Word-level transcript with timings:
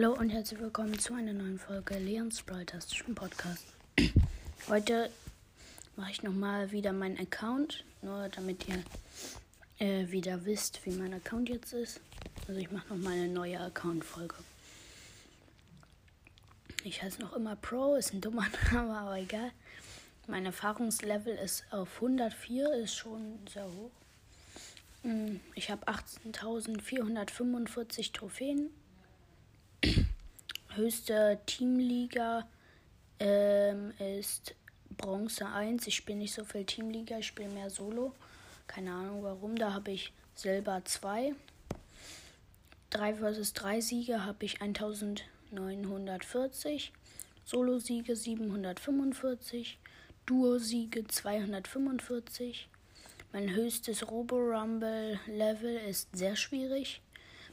Hallo 0.00 0.12
und 0.12 0.30
herzlich 0.30 0.60
willkommen 0.60 0.96
zu 0.96 1.12
einer 1.12 1.32
neuen 1.32 1.58
Folge 1.58 1.98
Leons 1.98 2.44
Broadcastischen 2.44 3.16
Podcast. 3.16 3.66
Heute 4.68 5.10
mache 5.96 6.12
ich 6.12 6.22
nochmal 6.22 6.70
wieder 6.70 6.92
meinen 6.92 7.18
Account, 7.18 7.84
nur 8.00 8.28
damit 8.28 8.64
ihr 8.68 8.80
äh, 9.84 10.08
wieder 10.12 10.44
wisst, 10.44 10.86
wie 10.86 10.92
mein 10.92 11.14
Account 11.14 11.48
jetzt 11.48 11.72
ist. 11.72 12.00
Also 12.46 12.60
ich 12.60 12.70
mache 12.70 12.94
nochmal 12.94 13.14
eine 13.14 13.26
neue 13.26 13.58
Account-Folge. 13.58 14.36
Ich 16.84 17.02
heiße 17.02 17.20
noch 17.20 17.32
immer 17.32 17.56
Pro, 17.56 17.96
ist 17.96 18.14
ein 18.14 18.20
dummer 18.20 18.46
Name, 18.72 18.96
aber 18.96 19.18
egal. 19.18 19.50
Mein 20.28 20.46
Erfahrungslevel 20.46 21.34
ist 21.34 21.64
auf 21.72 21.96
104, 21.96 22.72
ist 22.74 22.94
schon 22.94 23.40
sehr 23.52 23.66
hoch. 23.66 23.90
Mm, 25.02 25.40
ich 25.56 25.72
habe 25.72 25.88
18.445 25.88 28.12
Trophäen 28.12 28.70
höchste 30.78 31.38
Teamliga 31.44 32.48
ähm, 33.20 33.92
ist 33.98 34.54
Bronze 34.96 35.46
1. 35.46 35.86
Ich 35.86 35.96
spiele 35.96 36.16
nicht 36.18 36.32
so 36.32 36.44
viel 36.44 36.64
Teamliga, 36.64 37.18
ich 37.18 37.26
spiele 37.26 37.50
mehr 37.50 37.68
Solo. 37.68 38.14
Keine 38.66 38.92
Ahnung 38.92 39.22
warum. 39.22 39.56
Da 39.56 39.74
habe 39.74 39.90
ich 39.90 40.14
selber 40.34 40.80
2. 40.84 41.34
3 42.90 43.14
vs 43.14 43.52
3 43.52 43.80
Siege 43.80 44.24
habe 44.24 44.46
ich 44.46 44.62
1940. 44.62 46.92
Solo-Siege 47.44 48.16
745. 48.16 49.78
Duo-Siege 50.26 51.06
245. 51.06 52.68
Mein 53.32 53.54
höchstes 53.54 54.10
Robo-Rumble-Level 54.10 55.76
ist 55.88 56.08
sehr 56.16 56.34
schwierig. 56.36 57.00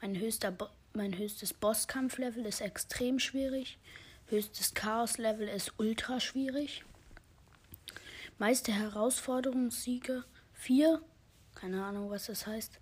Mein 0.00 0.18
höchster 0.18 0.52
mein 0.96 1.16
höchstes 1.16 1.52
Bosskampf-Level 1.52 2.46
ist 2.46 2.60
extrem 2.60 3.18
schwierig. 3.18 3.78
Höchstes 4.28 4.74
Chaos-Level 4.74 5.46
ist 5.46 5.74
ultra 5.78 6.18
schwierig. 6.20 6.84
Meiste 8.38 8.72
Herausforderungssiege 8.72 10.24
4. 10.54 11.00
Keine 11.54 11.84
Ahnung, 11.84 12.10
was 12.10 12.26
das 12.26 12.46
heißt. 12.46 12.80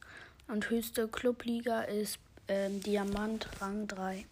Und 0.48 0.70
höchste 0.70 1.08
Clubliga 1.08 1.82
ist 1.82 2.18
ähm, 2.48 2.80
Diamant 2.80 3.48
Rang 3.60 3.86
3. 3.88 4.24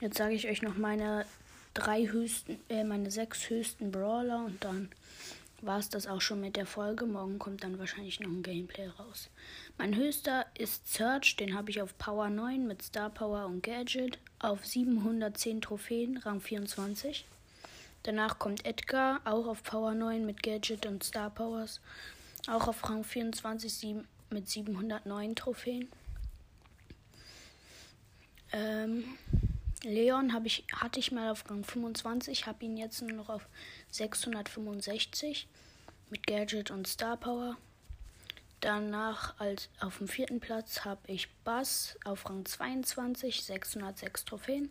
Jetzt 0.00 0.18
sage 0.18 0.34
ich 0.34 0.48
euch 0.48 0.62
noch 0.62 0.76
meine 0.76 1.26
drei 1.74 2.06
höchsten, 2.06 2.58
äh, 2.68 2.84
meine 2.84 3.10
sechs 3.10 3.48
höchsten 3.48 3.90
Brawler 3.90 4.44
und 4.44 4.62
dann 4.64 4.88
war 5.62 5.78
es 5.78 5.88
das 5.88 6.06
auch 6.06 6.20
schon 6.20 6.40
mit 6.40 6.56
der 6.56 6.66
Folge. 6.66 7.06
Morgen 7.06 7.38
kommt 7.38 7.62
dann 7.62 7.78
wahrscheinlich 7.78 8.20
noch 8.20 8.30
ein 8.30 8.42
Gameplay 8.42 8.88
raus. 8.88 9.30
Mein 9.78 9.96
höchster 9.96 10.46
ist 10.58 10.92
Search, 10.92 11.36
den 11.36 11.54
habe 11.54 11.70
ich 11.70 11.80
auf 11.80 11.96
Power 11.98 12.28
9 12.28 12.66
mit 12.66 12.82
Star 12.82 13.10
Power 13.10 13.46
und 13.46 13.62
Gadget 13.62 14.18
auf 14.40 14.66
710 14.66 15.60
Trophäen, 15.60 16.16
Rang 16.18 16.40
24. 16.40 17.24
Danach 18.02 18.40
kommt 18.40 18.66
Edgar, 18.66 19.20
auch 19.24 19.46
auf 19.46 19.62
Power 19.62 19.94
9 19.94 20.26
mit 20.26 20.42
Gadget 20.42 20.84
und 20.86 21.04
Star 21.04 21.30
Powers, 21.30 21.80
auch 22.48 22.66
auf 22.66 22.88
Rang 22.88 23.04
24 23.04 23.96
mit 24.30 24.48
709 24.48 25.36
Trophäen. 25.36 25.88
Ähm, 28.52 29.04
Leon 29.82 30.32
ich, 30.44 30.64
hatte 30.72 31.00
ich 31.00 31.12
mal 31.12 31.30
auf 31.30 31.48
Rang 31.50 31.64
25, 31.64 32.46
habe 32.46 32.64
ihn 32.64 32.76
jetzt 32.76 33.02
nur 33.02 33.12
noch 33.12 33.28
auf 33.28 33.48
665 33.90 35.48
mit 36.10 36.26
Gadget 36.26 36.70
und 36.70 36.86
Star 36.86 37.16
Power. 37.16 37.56
Danach 38.60 39.38
als 39.40 39.68
auf 39.80 39.98
dem 39.98 40.06
vierten 40.06 40.38
Platz 40.38 40.84
habe 40.84 41.00
ich 41.08 41.28
Bass 41.44 41.98
auf 42.04 42.28
Rang 42.30 42.44
22, 42.44 43.42
606 43.42 44.24
Trophäen. 44.24 44.70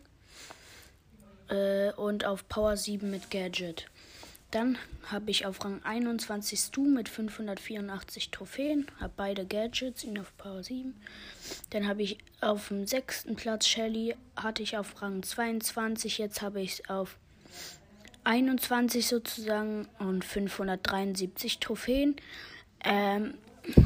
Äh, 1.48 1.92
und 1.92 2.24
auf 2.24 2.48
Power 2.48 2.76
7 2.76 3.10
mit 3.10 3.30
Gadget. 3.30 3.90
Dann 4.52 4.78
habe 5.10 5.30
ich 5.30 5.46
auf 5.46 5.64
Rang 5.64 5.82
21 5.82 6.58
Stu 6.60 6.82
mit 6.84 7.08
584 7.08 8.30
Trophäen, 8.30 8.86
habe 9.00 9.12
beide 9.16 9.46
Gadgets, 9.46 10.04
ihn 10.04 10.18
auf 10.18 10.36
Power 10.36 10.62
7. 10.62 10.94
Dann 11.70 11.88
habe 11.88 12.02
ich 12.02 12.18
auf 12.42 12.68
dem 12.68 12.86
sechsten 12.86 13.34
Platz 13.34 13.66
Shelly, 13.66 14.14
hatte 14.36 14.62
ich 14.62 14.76
auf 14.76 15.00
Rang 15.00 15.22
22, 15.22 16.18
jetzt 16.18 16.42
habe 16.42 16.60
ich 16.60 16.72
es 16.74 16.90
auf 16.90 17.16
21 18.24 19.06
sozusagen 19.06 19.88
und 19.98 20.22
573 20.22 21.58
Trophäen. 21.58 22.16
Ähm, 22.84 23.34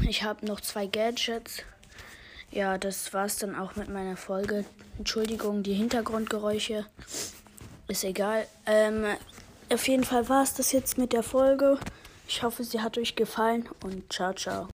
ich 0.07 0.23
habe 0.23 0.45
noch 0.45 0.59
zwei 0.59 0.85
Gadgets. 0.85 1.63
Ja, 2.51 2.77
das 2.77 3.13
war's 3.13 3.37
dann 3.37 3.55
auch 3.55 3.77
mit 3.77 3.87
meiner 3.87 4.17
Folge. 4.17 4.65
Entschuldigung, 4.97 5.63
die 5.63 5.73
Hintergrundgeräusche. 5.73 6.85
Ist 7.87 8.03
egal. 8.03 8.45
Ähm, 8.65 9.05
auf 9.71 9.87
jeden 9.87 10.03
Fall 10.03 10.27
war 10.29 10.43
es 10.43 10.53
das 10.53 10.71
jetzt 10.71 10.97
mit 10.97 11.13
der 11.13 11.23
Folge. 11.23 11.77
Ich 12.27 12.43
hoffe, 12.43 12.63
sie 12.63 12.81
hat 12.81 12.97
euch 12.97 13.15
gefallen 13.15 13.69
und 13.83 14.11
ciao, 14.11 14.33
ciao. 14.33 14.65